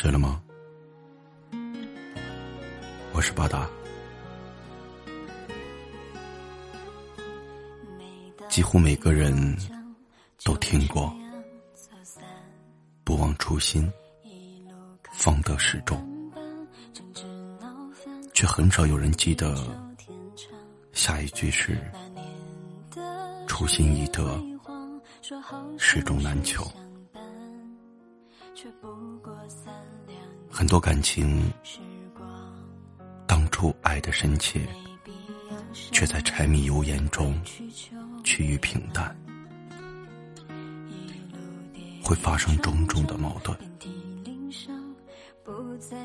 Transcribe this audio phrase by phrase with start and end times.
[0.00, 0.40] 睡了吗？
[3.12, 3.68] 我是巴达。
[8.48, 9.54] 几乎每个人
[10.42, 11.14] 都听过
[13.04, 13.92] “不忘初心，
[15.12, 16.02] 方得始终”，
[18.32, 19.54] 却很少有人记得
[20.94, 21.76] 下一句是
[23.46, 24.42] “初心易得，
[25.78, 26.66] 始终难求”。
[30.50, 31.50] 很多感情，
[33.26, 34.66] 当初爱的深切，
[35.92, 37.40] 却在柴米油盐中
[38.24, 39.16] 趋于平淡，
[42.02, 43.56] 会发生种种的矛盾。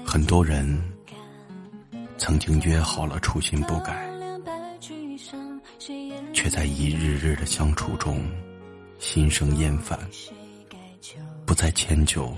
[0.05, 0.81] 很多人
[2.17, 4.09] 曾经约好了初心不改，
[6.33, 8.23] 却在一日日的相处中
[8.99, 9.99] 心生厌烦，
[11.45, 12.33] 不再迁就，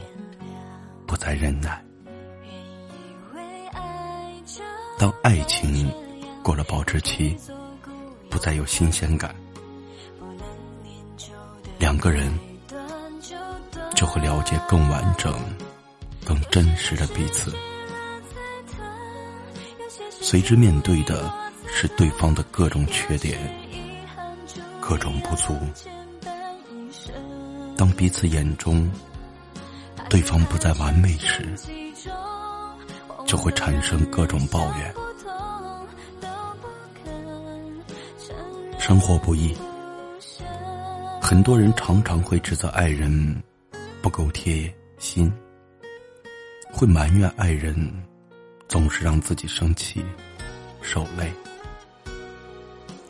[1.06, 1.84] 不再忍耐。
[5.00, 5.92] 当爱情
[6.44, 7.38] 过了保质期，
[8.30, 9.34] 不再有新鲜感，
[11.78, 12.32] 两个人
[13.96, 15.34] 就会了解更完整、
[16.26, 17.54] 更真实的彼此，
[20.10, 21.32] 随之面对的
[21.68, 23.40] 是对方的各种缺点、
[24.82, 25.56] 各种不足。
[27.78, 28.92] 当彼此眼中
[30.10, 31.48] 对方不再完美时，
[33.28, 34.94] 就会产生各种抱怨。
[38.80, 39.56] 生活不易，
[41.22, 43.44] 很多人常常会指责爱人
[44.02, 45.32] 不够贴心，
[46.72, 47.76] 会埋怨爱人
[48.68, 50.04] 总是让自己生气、
[50.82, 51.32] 受累，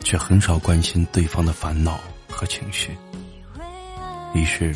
[0.04, 2.90] 却很少关心对方的烦恼和情绪。
[4.34, 4.74] 于是，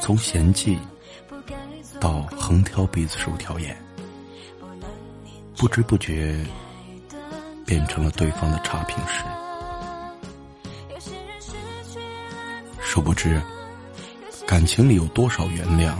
[0.00, 0.78] 从嫌弃
[2.00, 3.76] 到横挑鼻子竖挑眼。
[5.56, 6.36] 不知不觉，
[7.64, 9.22] 变成了对方的差评师。
[12.80, 13.40] 殊不知，
[14.46, 15.94] 感情里有多少原谅，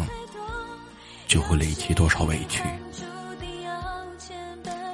[1.26, 2.62] 就会累积多少委屈。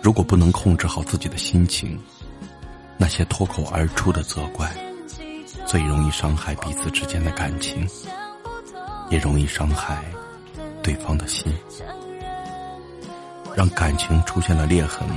[0.00, 1.96] 如果不能控制好自己的心情，
[2.96, 4.72] 那些脱口而出的责怪，
[5.72, 7.88] 最容易伤害彼此之间的感情，
[9.08, 10.04] 也容易伤害
[10.82, 11.50] 对方的心。
[13.56, 15.08] 让感情出现了裂痕，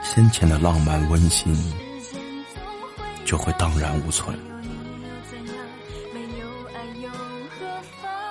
[0.00, 1.52] 先前的浪漫温馨
[3.24, 4.38] 就会荡然无存。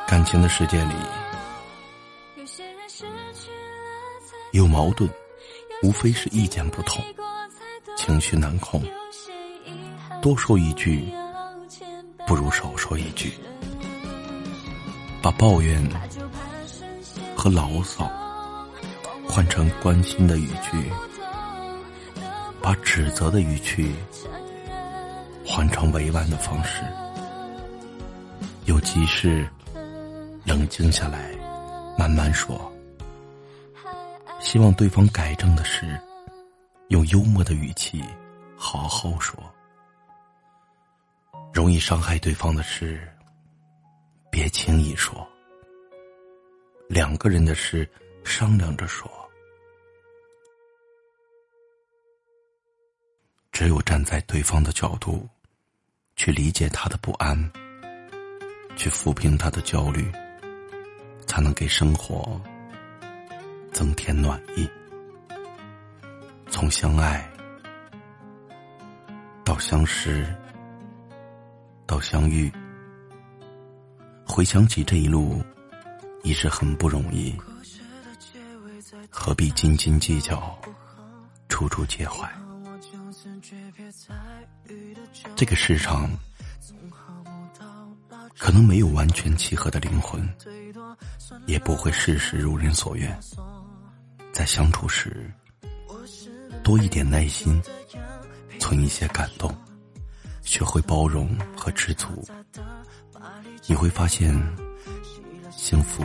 [0.08, 0.96] 感情的世界里，
[4.54, 5.10] 有矛盾，
[5.84, 7.04] 无非是意见不同，
[7.98, 8.82] 情绪难控。
[10.22, 11.12] 多说一句，
[12.28, 13.34] 不如少说一句，
[15.22, 15.82] 把抱怨
[17.36, 18.10] 和牢骚。
[19.28, 20.92] 换成关心的语句，
[22.62, 23.96] 把指责的语句
[25.46, 26.84] 换成委婉的方式。
[28.66, 29.48] 有急事，
[30.44, 31.32] 冷静下来，
[31.98, 32.70] 慢慢说。
[34.42, 35.98] 希望对方改正的事，
[36.90, 38.04] 用幽默的语气
[38.58, 39.42] 好好说。
[41.54, 43.08] 容易伤害对方的事，
[44.32, 45.28] 别轻易说。
[46.88, 47.90] 两个人的事，
[48.24, 49.10] 商量着说。
[53.52, 55.28] 只有站在对方的角度，
[56.16, 57.38] 去理解他的不安，
[58.76, 60.12] 去抚平他的焦虑，
[61.28, 62.42] 才能给生活
[63.72, 64.70] 增添暖意。
[66.50, 67.30] 从相爱
[69.46, 70.26] 到相识，
[71.92, 72.50] 到相遇，
[74.26, 75.44] 回想起这一路，
[76.24, 77.36] 已是很不容易，
[79.10, 80.58] 何必斤斤计较，
[81.50, 82.32] 处处介怀？
[85.36, 86.10] 这个世上，
[88.38, 90.26] 可能没有完全契合的灵魂，
[91.46, 93.20] 也不会事事如人所愿。
[94.32, 95.30] 在相处时，
[96.64, 97.62] 多一点耐心，
[98.62, 99.54] 存一些感动，
[100.42, 102.08] 学会包容和知足，
[103.68, 104.34] 你会发现，
[105.52, 106.04] 幸福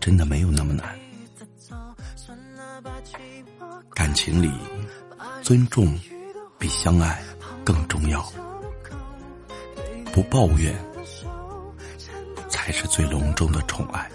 [0.00, 0.98] 真的没有那么难。
[3.94, 4.50] 感情里。
[5.42, 5.98] 尊重
[6.56, 7.20] 比相爱
[7.64, 8.24] 更重要，
[10.12, 10.72] 不抱怨
[12.48, 14.08] 才是最隆重的宠爱。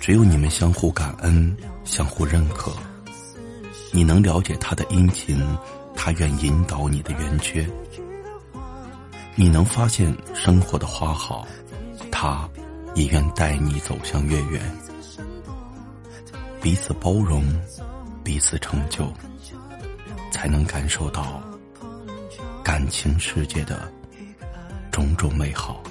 [0.00, 2.72] 只有你们相互感恩、相互认可，
[3.92, 5.38] 你能了解他的阴晴，
[6.02, 7.62] 他愿引导你的圆缺；
[9.34, 11.46] 你能发现生活的花好，
[12.10, 12.48] 他
[12.94, 14.62] 也愿带你走向月圆。
[16.62, 17.44] 彼此包容，
[18.24, 19.12] 彼此成就，
[20.32, 21.38] 才能感受到
[22.64, 23.86] 感情世界的
[24.90, 25.82] 种种美好。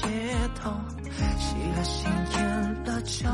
[0.00, 0.06] 街
[0.54, 0.70] 头，
[1.38, 2.38] 洗了心烟
[2.84, 3.28] 了酒，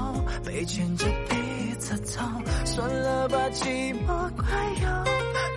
[0.45, 2.21] 被牵着鼻子走，
[2.65, 4.47] 算了吧，寂寞快
[4.83, 4.89] 有。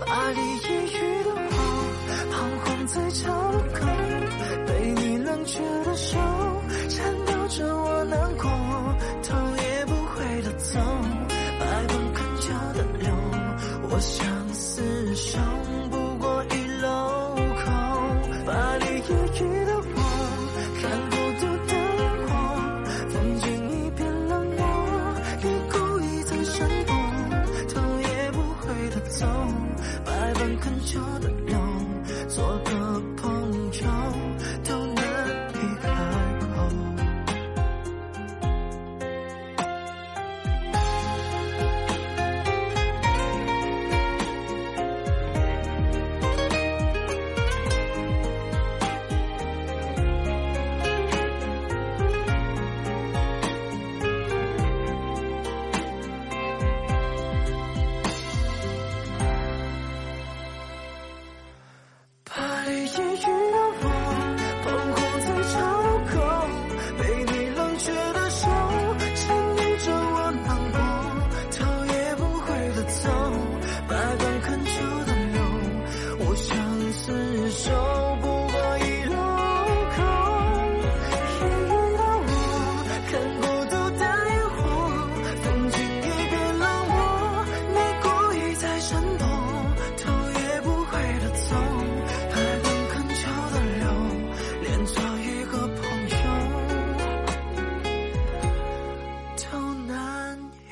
[0.06, 1.56] 巴黎夜雨的我，
[2.32, 3.32] 彷徨在桥
[3.74, 3.86] 口，
[4.68, 6.18] 被你冷却的手
[6.90, 8.50] 颤抖着我难过，
[9.24, 10.80] 头也不回的走，
[11.60, 13.08] 百般恳求的流。
[13.90, 14.27] 我想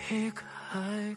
[0.10, 1.16] 一个海